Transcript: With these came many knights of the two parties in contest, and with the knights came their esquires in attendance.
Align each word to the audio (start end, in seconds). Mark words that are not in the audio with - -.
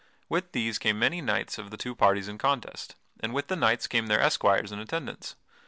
With 0.29 0.53
these 0.53 0.79
came 0.79 0.97
many 0.97 1.21
knights 1.21 1.59
of 1.59 1.69
the 1.69 1.77
two 1.77 1.93
parties 1.93 2.27
in 2.27 2.39
contest, 2.39 2.95
and 3.19 3.35
with 3.35 3.49
the 3.49 3.55
knights 3.55 3.85
came 3.85 4.07
their 4.07 4.19
esquires 4.19 4.71
in 4.71 4.79
attendance. 4.79 5.35